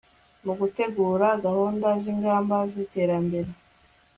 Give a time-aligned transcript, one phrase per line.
[0.45, 3.49] mu gutegura gahunda z'ingamba z'iterambere